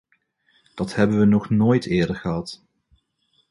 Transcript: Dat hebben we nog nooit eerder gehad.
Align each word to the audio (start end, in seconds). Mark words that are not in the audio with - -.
Dat 0.75 0.95
hebben 0.95 1.19
we 1.19 1.25
nog 1.25 1.49
nooit 1.49 1.85
eerder 1.85 2.15
gehad. 2.15 2.63